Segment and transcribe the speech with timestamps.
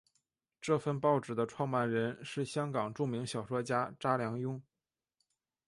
[0.59, 4.59] 这份报纸的创办人是香港著名小说家查良镛。